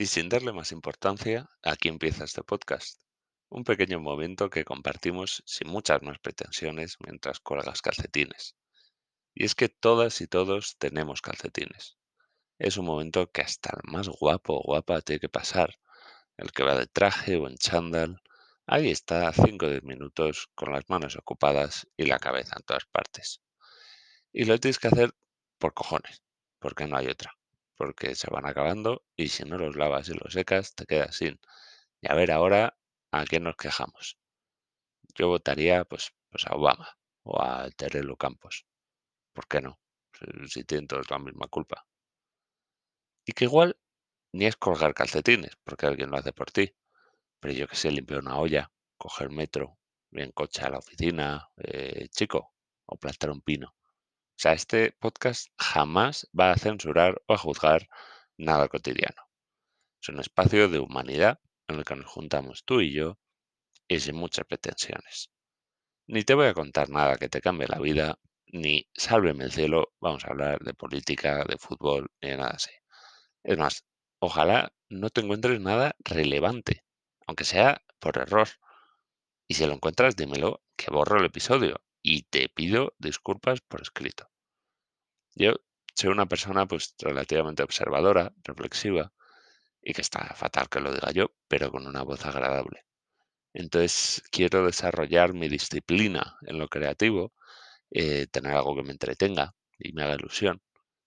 Y 0.00 0.06
sin 0.06 0.30
darle 0.30 0.54
más 0.54 0.72
importancia, 0.72 1.50
aquí 1.62 1.88
empieza 1.88 2.24
este 2.24 2.42
podcast. 2.42 3.02
Un 3.50 3.64
pequeño 3.64 4.00
momento 4.00 4.48
que 4.48 4.64
compartimos 4.64 5.42
sin 5.44 5.68
muchas 5.68 6.00
más 6.00 6.18
pretensiones 6.18 6.96
mientras 7.04 7.38
cuelgas 7.38 7.82
calcetines. 7.82 8.56
Y 9.34 9.44
es 9.44 9.54
que 9.54 9.68
todas 9.68 10.22
y 10.22 10.26
todos 10.26 10.78
tenemos 10.78 11.20
calcetines. 11.20 11.98
Es 12.58 12.78
un 12.78 12.86
momento 12.86 13.30
que 13.30 13.42
hasta 13.42 13.76
el 13.76 13.92
más 13.92 14.08
guapo 14.08 14.54
o 14.54 14.62
guapa 14.62 15.02
tiene 15.02 15.20
que 15.20 15.28
pasar. 15.28 15.78
El 16.38 16.50
que 16.52 16.62
va 16.62 16.78
de 16.78 16.86
traje 16.86 17.36
o 17.36 17.46
en 17.46 17.58
chándal. 17.58 18.22
Ahí 18.66 18.88
está, 18.90 19.30
5 19.34 19.66
o 19.66 19.68
10 19.68 19.82
minutos, 19.82 20.48
con 20.54 20.72
las 20.72 20.88
manos 20.88 21.14
ocupadas 21.16 21.86
y 21.98 22.06
la 22.06 22.18
cabeza 22.18 22.54
en 22.56 22.64
todas 22.64 22.86
partes. 22.86 23.42
Y 24.32 24.46
lo 24.46 24.58
tienes 24.58 24.78
que 24.78 24.88
hacer 24.88 25.12
por 25.58 25.74
cojones, 25.74 26.22
porque 26.58 26.86
no 26.86 26.96
hay 26.96 27.08
otra 27.08 27.34
porque 27.80 28.14
se 28.14 28.28
van 28.30 28.44
acabando 28.44 29.06
y 29.16 29.28
si 29.28 29.42
no 29.44 29.56
los 29.56 29.74
lavas 29.74 30.06
y 30.10 30.12
los 30.12 30.34
secas 30.34 30.74
te 30.74 30.84
quedas 30.84 31.16
sin. 31.16 31.40
Y 32.02 32.12
a 32.12 32.14
ver 32.14 32.30
ahora 32.30 32.76
a 33.10 33.24
quién 33.24 33.44
nos 33.44 33.56
quejamos. 33.56 34.18
Yo 35.14 35.28
votaría 35.28 35.86
pues, 35.86 36.12
pues 36.28 36.46
a 36.46 36.56
Obama 36.56 36.98
o 37.22 37.40
a 37.42 37.70
Terelo 37.70 38.18
Campos. 38.18 38.66
¿Por 39.32 39.48
qué 39.48 39.62
no? 39.62 39.80
Si, 40.46 40.62
tienen 40.64 40.88
todos 40.88 41.10
la 41.10 41.18
misma 41.18 41.46
culpa. 41.48 41.86
Y 43.24 43.32
que 43.32 43.46
igual 43.46 43.78
ni 44.34 44.44
es 44.44 44.56
colgar 44.56 44.92
calcetines, 44.92 45.56
porque 45.64 45.86
alguien 45.86 46.10
lo 46.10 46.18
hace 46.18 46.34
por 46.34 46.50
ti. 46.50 46.74
Pero 47.40 47.54
yo 47.54 47.66
que 47.66 47.76
sé, 47.76 47.90
limpiar 47.90 48.20
una 48.20 48.36
olla, 48.36 48.70
coger 48.98 49.30
metro, 49.30 49.78
bien 50.10 50.32
coche 50.32 50.60
a 50.64 50.68
la 50.68 50.78
oficina, 50.80 51.48
eh, 51.56 52.08
chico, 52.10 52.52
o 52.84 52.98
plantar 52.98 53.30
un 53.30 53.40
pino. 53.40 53.74
O 54.40 54.42
sea, 54.42 54.54
este 54.54 54.92
podcast 54.92 55.48
jamás 55.58 56.26
va 56.32 56.52
a 56.52 56.56
censurar 56.56 57.20
o 57.26 57.34
a 57.34 57.36
juzgar 57.36 57.90
nada 58.38 58.68
cotidiano. 58.68 59.22
Es 60.00 60.08
un 60.08 60.18
espacio 60.18 60.70
de 60.70 60.78
humanidad 60.78 61.40
en 61.68 61.76
el 61.76 61.84
que 61.84 61.94
nos 61.94 62.06
juntamos 62.06 62.64
tú 62.64 62.80
y 62.80 62.90
yo 62.90 63.18
y 63.86 64.00
sin 64.00 64.16
muchas 64.16 64.46
pretensiones. 64.46 65.30
Ni 66.06 66.22
te 66.24 66.32
voy 66.32 66.46
a 66.46 66.54
contar 66.54 66.88
nada 66.88 67.18
que 67.18 67.28
te 67.28 67.42
cambie 67.42 67.68
la 67.68 67.80
vida, 67.80 68.18
ni 68.46 68.88
sálveme 68.94 69.44
el 69.44 69.52
cielo, 69.52 69.92
vamos 70.00 70.24
a 70.24 70.28
hablar 70.28 70.60
de 70.60 70.72
política, 70.72 71.44
de 71.44 71.58
fútbol, 71.58 72.10
ni 72.22 72.30
de 72.30 72.38
nada 72.38 72.52
así. 72.52 72.72
Es 73.42 73.58
más, 73.58 73.84
ojalá 74.20 74.72
no 74.88 75.10
te 75.10 75.20
encuentres 75.20 75.60
nada 75.60 75.96
relevante, 75.98 76.82
aunque 77.26 77.44
sea 77.44 77.82
por 77.98 78.16
error. 78.16 78.48
Y 79.46 79.52
si 79.52 79.66
lo 79.66 79.74
encuentras, 79.74 80.16
dímelo, 80.16 80.62
que 80.76 80.90
borro 80.90 81.18
el 81.18 81.26
episodio 81.26 81.82
y 82.00 82.22
te 82.22 82.48
pido 82.48 82.94
disculpas 82.98 83.60
por 83.60 83.82
escrito. 83.82 84.29
Yo 85.40 85.54
soy 85.94 86.10
una 86.10 86.26
persona 86.26 86.66
pues 86.66 86.94
relativamente 86.98 87.62
observadora, 87.62 88.30
reflexiva, 88.44 89.10
y 89.80 89.94
que 89.94 90.02
está 90.02 90.34
fatal 90.34 90.68
que 90.68 90.80
lo 90.80 90.92
diga 90.92 91.12
yo, 91.12 91.32
pero 91.48 91.70
con 91.70 91.86
una 91.86 92.02
voz 92.02 92.26
agradable. 92.26 92.84
Entonces 93.54 94.22
quiero 94.30 94.66
desarrollar 94.66 95.32
mi 95.32 95.48
disciplina 95.48 96.36
en 96.42 96.58
lo 96.58 96.68
creativo, 96.68 97.32
eh, 97.90 98.26
tener 98.26 98.52
algo 98.52 98.76
que 98.76 98.82
me 98.82 98.92
entretenga 98.92 99.54
y 99.78 99.94
me 99.94 100.02
haga 100.02 100.16
ilusión, 100.16 100.60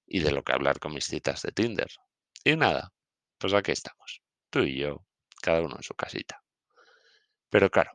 y 0.07 0.21
de 0.21 0.31
lo 0.31 0.41
que 0.43 0.53
hablar 0.53 0.79
con 0.79 0.95
mis 0.95 1.05
citas 1.05 1.43
de 1.43 1.51
Tinder. 1.51 1.91
Y 2.43 2.55
nada, 2.55 2.91
pues 3.37 3.53
aquí 3.53 3.71
estamos, 3.71 4.23
tú 4.49 4.61
y 4.61 4.79
yo, 4.79 5.05
cada 5.43 5.61
uno 5.61 5.75
en 5.75 5.83
su 5.83 5.93
casita. 5.93 6.41
Pero 7.51 7.69
claro, 7.69 7.91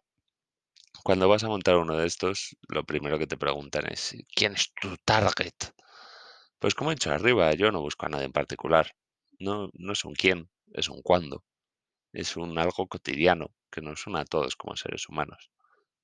cuando 1.03 1.28
vas 1.28 1.42
a 1.42 1.48
montar 1.48 1.78
uno 1.78 1.97
de 1.97 2.06
estos, 2.06 2.56
lo 2.69 2.84
primero 2.84 3.19
que 3.19 3.27
te 3.27 3.36
preguntan 3.36 3.91
es, 3.91 4.14
¿quién 4.36 4.53
es 4.53 4.72
tu 4.81 4.97
target? 4.98 5.55
Pues 6.59 6.75
como 6.75 6.91
he 6.91 6.95
dicho 6.95 7.12
arriba, 7.12 7.53
yo 7.55 7.70
no 7.70 7.81
busco 7.81 8.06
a 8.06 8.09
nadie 8.09 8.27
en 8.27 8.33
particular. 8.33 8.92
No, 9.39 9.70
no 9.75 9.92
es 9.92 10.05
un 10.05 10.14
quién, 10.14 10.51
es 10.73 10.89
un 10.89 11.03
cuándo. 11.03 11.45
Es 12.12 12.37
un 12.37 12.59
algo 12.59 12.89
cotidiano 12.89 13.55
que 13.70 13.81
nos 13.83 14.06
une 14.06 14.20
a 14.20 14.25
todos 14.25 14.56
como 14.56 14.77
seres 14.77 15.09
humanos. 15.09 15.50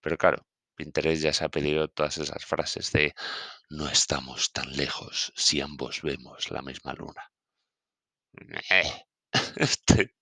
Pero 0.00 0.16
claro, 0.18 0.46
Pinterest 0.76 1.22
ya 1.22 1.32
se 1.32 1.44
ha 1.44 1.48
pedido 1.48 1.88
todas 1.88 2.18
esas 2.18 2.44
frases 2.44 2.92
de 2.92 3.14
no 3.70 3.88
estamos 3.88 4.52
tan 4.52 4.70
lejos 4.76 5.32
si 5.36 5.60
ambos 5.60 6.02
vemos 6.02 6.50
la 6.50 6.62
misma 6.62 6.94
luna. 6.94 7.30
Eh, 8.70 9.06
este, 9.56 10.14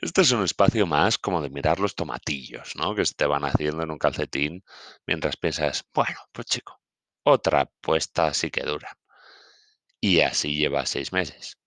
este 0.00 0.20
es 0.22 0.30
un 0.32 0.44
espacio 0.44 0.86
más 0.86 1.18
como 1.18 1.42
de 1.42 1.50
mirar 1.50 1.80
los 1.80 1.94
tomatillos, 1.94 2.76
¿no? 2.76 2.94
Que 2.94 3.04
se 3.04 3.14
te 3.14 3.26
van 3.26 3.44
haciendo 3.44 3.82
en 3.82 3.90
un 3.90 3.98
calcetín 3.98 4.64
mientras 5.06 5.36
piensas, 5.36 5.84
bueno, 5.94 6.18
pues 6.32 6.46
chico, 6.46 6.80
otra 7.24 7.66
puesta 7.80 8.32
sí 8.34 8.50
que 8.50 8.62
dura. 8.62 8.99
Y 10.00 10.20
así 10.20 10.56
lleva 10.56 10.86
seis 10.86 11.12
meses. 11.12 11.58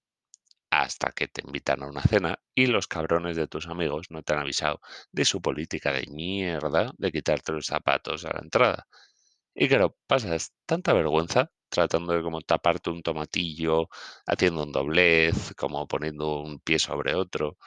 Hasta 0.72 1.12
que 1.12 1.28
te 1.28 1.42
invitan 1.46 1.84
a 1.84 1.88
una 1.88 2.04
cena 2.04 2.40
y 2.56 2.68
los 2.68 2.88
cabrones 2.88 3.38
de 3.38 3.48
tus 3.48 3.68
amigos 3.68 4.08
no 4.12 4.24
te 4.24 4.34
han 4.34 4.40
avisado 4.40 4.82
de 5.12 5.26
su 5.26 5.42
política 5.42 5.92
de 5.94 6.08
mierda 6.12 6.94
de 6.98 7.12
quitarte 7.12 7.54
los 7.54 7.68
zapatos 7.68 8.26
a 8.26 8.34
la 8.34 8.42
entrada. 8.42 8.88
Y 9.56 9.68
claro, 9.70 9.98
pasas 10.08 10.54
tanta 10.66 10.94
vergüenza 10.94 11.52
tratando 11.70 12.14
de 12.14 12.24
como 12.24 12.42
taparte 12.42 12.90
un 12.92 13.04
tomatillo, 13.04 13.90
haciendo 14.28 14.64
un 14.64 14.72
doblez, 14.72 15.54
como 15.58 15.88
poniendo 15.88 16.42
un 16.42 16.60
pie 16.60 16.80
sobre 16.80 17.16
otro, 17.16 17.58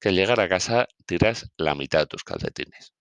que 0.00 0.10
al 0.10 0.16
llegar 0.16 0.40
a 0.40 0.48
casa 0.48 0.88
tiras 1.06 1.50
la 1.58 1.74
mitad 1.74 2.00
de 2.00 2.06
tus 2.08 2.24
calcetines. 2.24 2.94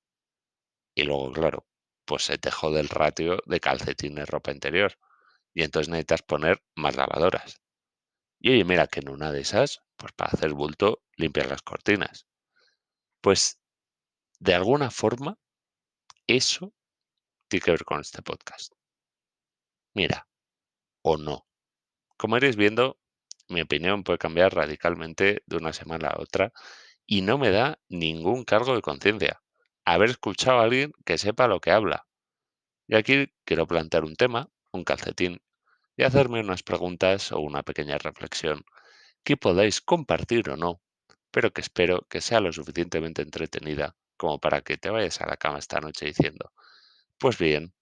Y 0.96 1.04
luego, 1.04 1.32
claro, 1.32 1.66
pues 2.06 2.24
se 2.24 2.38
te 2.38 2.52
jode 2.52 2.82
el 2.82 2.90
ratio 2.90 3.40
de 3.46 3.60
calcetines 3.62 4.28
ropa 4.30 4.52
interior 4.52 4.98
y 5.54 5.64
entonces 5.64 5.90
necesitas 5.90 6.22
poner 6.22 6.62
más 6.76 6.96
lavadoras. 6.96 7.62
Y 8.40 8.52
oye, 8.52 8.64
mira 8.64 8.88
que 8.88 9.00
en 9.00 9.10
una 9.10 9.32
de 9.32 9.42
esas, 9.42 9.82
pues 9.96 10.14
para 10.14 10.32
hacer 10.32 10.54
bulto, 10.54 11.04
limpiar 11.16 11.48
las 11.48 11.62
cortinas. 11.62 12.28
Pues 13.22 13.60
de 14.40 14.54
alguna 14.54 14.92
forma, 14.92 15.38
eso 16.28 16.74
tiene 17.48 17.64
que 17.64 17.72
ver 17.72 17.86
con 17.86 18.02
este 18.02 18.22
podcast. 18.22 18.74
Mira, 19.94 20.28
o 21.02 21.18
no. 21.18 21.48
Como 22.18 22.38
iréis 22.38 22.56
viendo, 22.56 23.00
mi 23.48 23.62
opinión 23.62 24.04
puede 24.04 24.20
cambiar 24.20 24.54
radicalmente 24.54 25.42
de 25.46 25.58
una 25.58 25.74
semana 25.74 26.10
a 26.10 26.22
otra 26.22 26.52
y 27.06 27.22
no 27.22 27.38
me 27.38 27.50
da 27.50 27.80
ningún 27.88 28.44
cargo 28.44 28.76
de 28.76 28.82
conciencia. 28.82 29.42
Haber 29.86 30.10
escuchado 30.10 30.60
a 30.60 30.64
alguien 30.64 30.92
que 31.06 31.18
sepa 31.18 31.48
lo 31.48 31.62
que 31.62 31.72
habla. 31.72 32.06
Y 32.88 32.96
aquí 32.96 33.34
quiero 33.46 33.68
plantear 33.68 34.04
un 34.04 34.16
tema, 34.16 34.50
un 34.78 34.84
calcetín 34.84 35.42
y 35.98 36.04
hacerme 36.04 36.40
unas 36.40 36.64
preguntas 36.64 37.32
o 37.32 37.40
una 37.40 37.64
pequeña 37.64 37.98
reflexión 37.98 38.64
que 39.24 39.38
podáis 39.38 39.82
compartir 39.82 40.50
o 40.50 40.56
no, 40.56 40.82
pero 41.32 41.52
que 41.52 41.62
espero 41.62 42.06
que 42.10 42.22
sea 42.22 42.40
lo 42.40 42.54
suficientemente 42.54 43.22
entretenida 43.22 43.96
como 44.16 44.40
para 44.40 44.62
que 44.62 44.78
te 44.78 44.90
vayas 44.90 45.22
a 45.22 45.28
la 45.28 45.38
cama 45.38 45.60
esta 45.60 45.80
noche 45.80 46.06
diciendo, 46.06 46.52
pues 47.18 47.38
bien, 47.38 47.74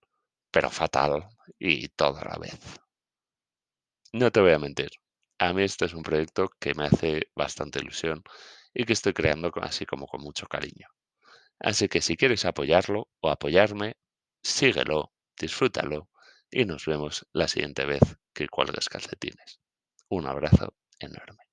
pero 0.52 0.70
fatal 0.70 1.28
y 1.60 1.90
todo 1.90 2.18
a 2.18 2.26
la 2.26 2.38
vez. 2.38 2.60
No 4.14 4.32
te 4.32 4.40
voy 4.40 4.54
a 4.54 4.60
mentir, 4.60 4.90
a 5.38 5.54
mí 5.54 5.64
este 5.64 5.86
es 5.86 5.94
un 5.94 6.04
proyecto 6.04 6.50
que 6.60 6.74
me 6.74 6.86
hace 6.86 7.30
bastante 7.36 7.80
ilusión 7.80 8.24
y 8.74 8.86
que 8.86 8.94
estoy 8.94 9.14
creando 9.14 9.52
así 9.62 9.86
como 9.86 10.08
con 10.08 10.22
mucho 10.22 10.48
cariño. 10.48 10.88
Así 11.60 11.88
que 11.88 12.02
si 12.02 12.16
quieres 12.18 12.46
apoyarlo 12.46 13.10
o 13.20 13.30
apoyarme, 13.30 13.96
síguelo, 14.42 15.12
disfrútalo 15.38 16.10
y 16.56 16.64
nos 16.64 16.86
vemos 16.86 17.28
la 17.34 17.50
siguiente 17.50 17.86
vez 17.86 18.00
que 18.34 18.48
cuelgues 18.48 18.88
calcetines. 18.88 19.60
Un 20.08 20.26
abrazo 20.26 20.74
enorme. 21.00 21.44